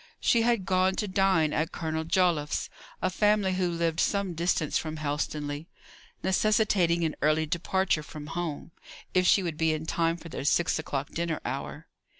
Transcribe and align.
She 0.19 0.41
had 0.41 0.65
gone 0.65 0.95
to 0.95 1.07
dine 1.07 1.53
at 1.53 1.71
Colonel 1.71 2.03
Joliffe's, 2.05 2.71
a 3.03 3.11
family 3.11 3.53
who 3.53 3.69
lived 3.69 3.99
some 3.99 4.33
distance 4.33 4.75
from 4.75 4.97
Helstonleigh 4.97 5.67
necessitating 6.23 7.03
an 7.03 7.15
early 7.21 7.45
departure 7.45 8.01
from 8.01 8.25
home, 8.33 8.71
if 9.13 9.27
she 9.27 9.43
would 9.43 9.57
be 9.57 9.73
in 9.73 9.85
time 9.85 10.17
for 10.17 10.27
their 10.29 10.43
six 10.43 10.79
o'clock 10.79 11.11
dinner 11.11 11.39
hour. 11.45 11.85